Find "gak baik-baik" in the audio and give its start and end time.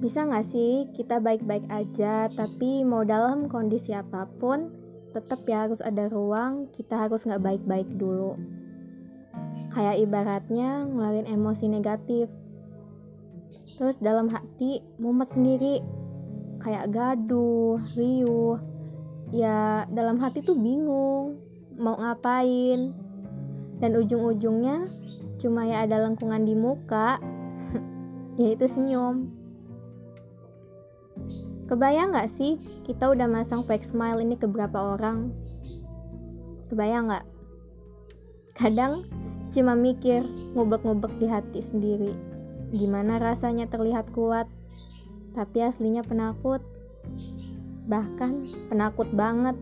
7.28-7.84